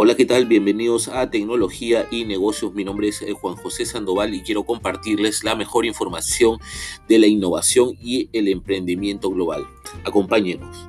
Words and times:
Hola, 0.00 0.14
¿qué 0.14 0.26
tal? 0.26 0.46
Bienvenidos 0.46 1.08
a 1.08 1.28
Tecnología 1.28 2.06
y 2.12 2.24
Negocios. 2.24 2.72
Mi 2.72 2.84
nombre 2.84 3.08
es 3.08 3.20
eh, 3.20 3.32
Juan 3.32 3.56
José 3.56 3.84
Sandoval 3.84 4.32
y 4.32 4.42
quiero 4.42 4.62
compartirles 4.62 5.42
la 5.42 5.56
mejor 5.56 5.86
información 5.86 6.60
de 7.08 7.18
la 7.18 7.26
innovación 7.26 7.96
y 8.00 8.30
el 8.32 8.46
emprendimiento 8.46 9.28
global. 9.28 9.66
Acompáñenos. 10.04 10.88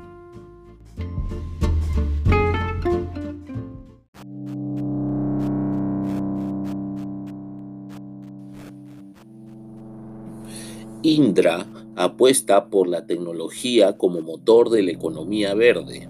Indra 11.02 11.66
apuesta 11.96 12.68
por 12.68 12.88
la 12.88 13.08
tecnología 13.08 13.98
como 13.98 14.22
motor 14.22 14.70
de 14.70 14.84
la 14.84 14.92
economía 14.92 15.56
verde 15.56 16.08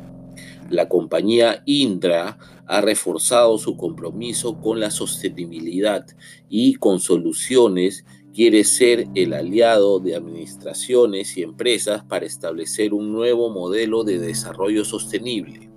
la 0.70 0.88
compañía 0.88 1.64
Indra 1.66 2.38
ha 2.70 2.82
reforzado 2.82 3.58
su 3.58 3.76
compromiso 3.76 4.62
con 4.62 4.80
la 4.80 4.92
sostenibilidad 4.92 6.06
y 6.50 6.76
con 6.76 7.00
soluciones 7.00 8.06
quiere 8.32 8.64
ser 8.64 9.08
el 9.16 9.34
aliado 9.34 10.00
de 10.00 10.16
administraciones 10.16 11.36
y 11.36 11.42
empresas 11.42 12.04
para 12.04 12.28
establecer 12.28 12.94
un 12.94 13.12
nuevo 13.12 13.50
modelo 13.50 14.04
de 14.04 14.20
desarrollo 14.20 14.86
sostenible. 14.86 15.72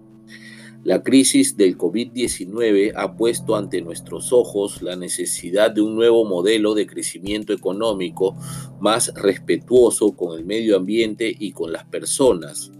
La 0.85 1.03
crisis 1.03 1.57
del 1.57 1.79
COVID-19 1.79 2.93
ha 2.95 3.17
puesto 3.17 3.57
ante 3.57 3.81
nuestros 3.81 4.31
ojos 4.31 4.83
la 4.83 4.95
necesidad 4.95 5.71
de 5.71 5.81
un 5.81 5.95
nuevo 5.95 6.27
modelo 6.27 6.75
de 6.75 6.87
crecimiento 6.87 7.55
económico 7.55 8.37
más 8.81 9.15
respetuoso 9.15 10.15
con 10.15 10.39
el 10.39 10.45
medio 10.45 10.77
ambiente 10.77 11.35
y 11.39 11.53
con 11.53 11.73
las 11.73 11.87
personas 11.87 12.71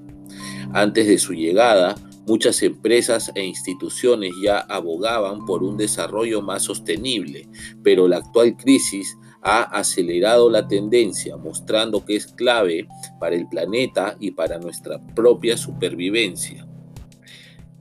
antes 0.73 1.07
de 1.07 1.19
su 1.19 1.33
llegada, 1.33 1.95
muchas 2.27 2.63
empresas 2.63 3.31
e 3.35 3.45
instituciones 3.45 4.33
ya 4.43 4.59
abogaban 4.59 5.45
por 5.45 5.63
un 5.63 5.77
desarrollo 5.77 6.43
más 6.43 6.63
sostenible, 6.63 7.49
pero 7.83 8.09
la 8.09 8.19
actual 8.19 8.57
crisis 8.57 9.17
ha 9.43 9.63
acelerado 9.63 10.49
la 10.49 10.69
tendencia, 10.69 11.37
mostrando 11.37 12.05
que 12.05 12.17
es 12.17 12.27
clave 12.29 12.87
para 13.19 13.35
el 13.35 13.49
planeta 13.49 14.17
y 14.21 14.31
para 14.31 14.59
nuestra 14.59 15.01
propia 15.15 15.57
supervivencia. 15.57 16.67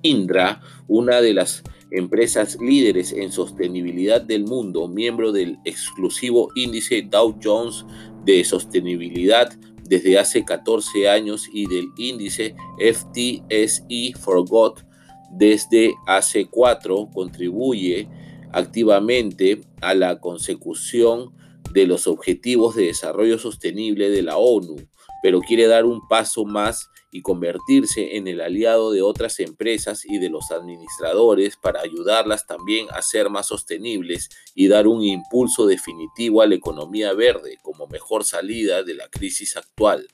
Indra, 0.01 0.61
una 0.87 1.21
de 1.21 1.35
las 1.35 1.63
empresas 1.91 2.57
líderes 2.59 3.11
en 3.11 3.31
sostenibilidad 3.31 4.21
del 4.21 4.45
mundo, 4.45 4.87
miembro 4.87 5.31
del 5.31 5.59
exclusivo 5.65 6.49
índice 6.55 7.03
Dow 7.03 7.37
Jones 7.43 7.85
de 8.25 8.43
sostenibilidad, 8.43 9.51
desde 9.91 10.17
hace 10.17 10.45
14 10.45 11.09
años 11.09 11.49
y 11.51 11.67
del 11.67 11.89
índice 11.97 12.55
FTSE 12.79 14.13
Forgot 14.17 14.85
desde 15.29 15.93
hace 16.07 16.45
4 16.45 17.09
contribuye 17.13 18.07
activamente 18.53 19.59
a 19.81 19.93
la 19.93 20.21
consecución 20.21 21.33
de 21.73 21.87
los 21.87 22.07
Objetivos 22.07 22.77
de 22.77 22.85
Desarrollo 22.85 23.37
Sostenible 23.37 24.09
de 24.09 24.21
la 24.21 24.37
ONU, 24.37 24.77
pero 25.21 25.41
quiere 25.41 25.67
dar 25.67 25.83
un 25.83 26.07
paso 26.07 26.45
más 26.45 26.89
y 27.11 27.21
convertirse 27.21 28.15
en 28.15 28.27
el 28.27 28.39
aliado 28.39 28.91
de 28.91 29.01
otras 29.01 29.39
empresas 29.41 30.05
y 30.05 30.17
de 30.17 30.29
los 30.29 30.51
administradores 30.51 31.57
para 31.57 31.81
ayudarlas 31.81 32.47
también 32.47 32.87
a 32.91 33.01
ser 33.01 33.29
más 33.29 33.47
sostenibles 33.47 34.29
y 34.55 34.69
dar 34.69 34.87
un 34.87 35.03
impulso 35.03 35.67
definitivo 35.67 36.41
a 36.41 36.47
la 36.47 36.55
economía 36.55 37.13
verde 37.13 37.57
como 37.61 37.87
mejor 37.87 38.23
salida 38.23 38.83
de 38.83 38.95
la 38.95 39.09
crisis 39.09 39.57
actual. 39.57 40.07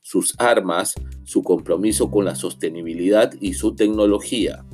Sus 0.00 0.34
armas, 0.38 0.94
su 1.24 1.44
compromiso 1.44 2.10
con 2.10 2.24
la 2.24 2.34
sostenibilidad 2.34 3.32
y 3.40 3.54
su 3.54 3.76
tecnología. 3.76 4.64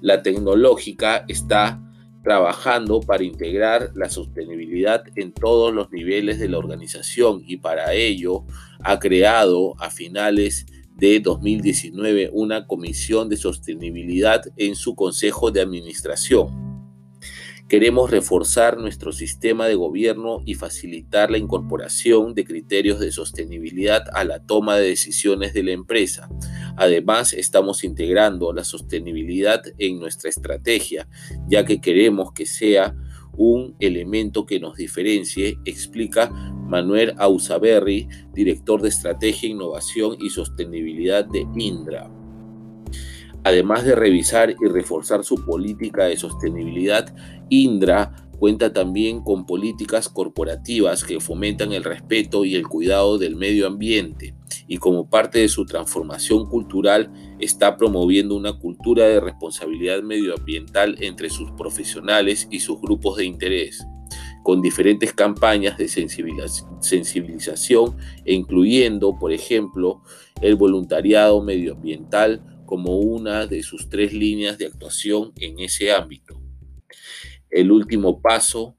La 0.00 0.22
tecnológica 0.22 1.24
está 1.28 1.80
trabajando 2.22 3.00
para 3.00 3.24
integrar 3.24 3.90
la 3.94 4.08
sostenibilidad 4.08 5.04
en 5.16 5.32
todos 5.32 5.72
los 5.72 5.90
niveles 5.90 6.38
de 6.38 6.48
la 6.48 6.58
organización 6.58 7.42
y 7.44 7.56
para 7.56 7.92
ello 7.94 8.44
ha 8.84 8.98
creado 8.98 9.74
a 9.80 9.90
finales 9.90 10.66
de 10.96 11.20
2019 11.20 12.30
una 12.32 12.66
comisión 12.66 13.28
de 13.28 13.36
sostenibilidad 13.36 14.42
en 14.56 14.76
su 14.76 14.94
consejo 14.94 15.50
de 15.50 15.60
administración. 15.60 16.72
Queremos 17.68 18.10
reforzar 18.10 18.76
nuestro 18.76 19.12
sistema 19.12 19.66
de 19.66 19.76
gobierno 19.76 20.42
y 20.44 20.54
facilitar 20.54 21.30
la 21.30 21.38
incorporación 21.38 22.34
de 22.34 22.44
criterios 22.44 23.00
de 23.00 23.12
sostenibilidad 23.12 24.04
a 24.12 24.24
la 24.24 24.44
toma 24.44 24.76
de 24.76 24.88
decisiones 24.88 25.54
de 25.54 25.62
la 25.62 25.72
empresa. 25.72 26.28
Además, 26.76 27.32
estamos 27.32 27.82
integrando 27.82 28.52
la 28.52 28.64
sostenibilidad 28.64 29.62
en 29.78 29.98
nuestra 30.00 30.28
estrategia, 30.28 31.08
ya 31.48 31.64
que 31.64 31.80
queremos 31.80 32.32
que 32.32 32.44
sea 32.44 32.94
un 33.32 33.74
elemento 33.80 34.44
que 34.44 34.60
nos 34.60 34.76
diferencie, 34.76 35.56
explica 35.64 36.30
Manuel 36.66 37.14
Ausaberri, 37.18 38.08
director 38.32 38.80
de 38.82 38.88
Estrategia, 38.88 39.48
Innovación 39.48 40.16
y 40.20 40.30
Sostenibilidad 40.30 41.24
de 41.24 41.46
Indra. 41.56 42.10
Además 43.44 43.84
de 43.84 43.94
revisar 43.94 44.50
y 44.50 44.68
reforzar 44.68 45.24
su 45.24 45.44
política 45.44 46.04
de 46.04 46.16
sostenibilidad, 46.16 47.14
Indra 47.48 48.14
cuenta 48.38 48.72
también 48.72 49.20
con 49.20 49.46
políticas 49.46 50.08
corporativas 50.08 51.04
que 51.04 51.20
fomentan 51.20 51.72
el 51.72 51.84
respeto 51.84 52.44
y 52.44 52.54
el 52.54 52.66
cuidado 52.66 53.18
del 53.18 53.36
medio 53.36 53.66
ambiente 53.66 54.34
y 54.66 54.78
como 54.78 55.08
parte 55.08 55.40
de 55.40 55.48
su 55.48 55.66
transformación 55.66 56.48
cultural 56.48 57.12
está 57.38 57.76
promoviendo 57.76 58.34
una 58.34 58.58
cultura 58.58 59.04
de 59.06 59.20
responsabilidad 59.20 60.02
medioambiental 60.02 60.96
entre 61.00 61.30
sus 61.30 61.50
profesionales 61.52 62.48
y 62.50 62.60
sus 62.60 62.80
grupos 62.80 63.16
de 63.18 63.26
interés, 63.26 63.86
con 64.42 64.60
diferentes 64.60 65.12
campañas 65.12 65.78
de 65.78 65.88
sensibilización 65.88 67.96
incluyendo, 68.24 69.18
por 69.18 69.32
ejemplo, 69.32 70.02
el 70.40 70.56
voluntariado 70.56 71.42
medioambiental 71.42 72.62
como 72.66 72.98
una 72.98 73.46
de 73.46 73.62
sus 73.62 73.88
tres 73.88 74.12
líneas 74.12 74.58
de 74.58 74.66
actuación 74.66 75.32
en 75.36 75.60
ese 75.60 75.92
ámbito. 75.92 76.40
El 77.50 77.70
último 77.70 78.20
paso 78.20 78.76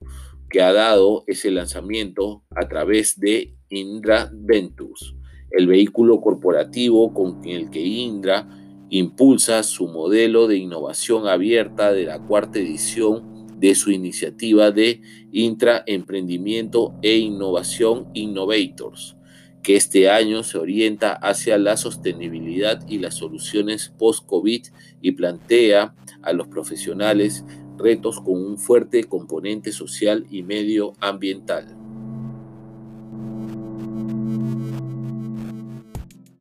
que 0.50 0.62
ha 0.62 0.74
dado 0.74 1.24
es 1.28 1.46
el 1.46 1.56
lanzamiento 1.56 2.44
a 2.56 2.68
través 2.68 3.20
de 3.20 3.56
Indra 3.70 4.30
Ventus, 4.34 5.16
el 5.52 5.68
vehículo 5.68 6.22
corporativo 6.22 7.14
con 7.14 7.42
el 7.46 7.70
que 7.70 7.82
Indra 7.82 8.48
impulsa 8.90 9.64
su 9.64 9.88
modelo 9.88 10.48
de 10.48 10.58
innovación 10.58 11.28
abierta 11.28 11.92
de 11.92 12.06
la 12.06 12.20
cuarta 12.20 12.60
edición 12.60 13.33
de 13.64 13.76
su 13.76 13.92
iniciativa 13.92 14.72
de 14.72 15.00
intraemprendimiento 15.32 16.94
e 17.02 17.16
innovación 17.16 18.10
Innovators, 18.14 19.16
que 19.62 19.78
este 19.78 20.10
año 20.10 20.44
se 20.44 20.58
orienta 20.58 21.14
hacia 21.14 21.58
la 21.58 21.78
sostenibilidad 21.78 22.86
y 22.90 22.98
las 22.98 23.16
soluciones 23.16 23.94
post-COVID 23.98 24.66
y 25.02 25.12
plantea 25.14 25.96
a 26.22 26.34
los 26.34 26.50
profesionales 26.50 27.46
retos 27.78 28.20
con 28.20 28.36
un 28.36 28.58
fuerte 28.58 29.06
componente 29.06 29.72
social 29.72 30.26
y 30.30 30.44
medioambiental. 30.44 31.78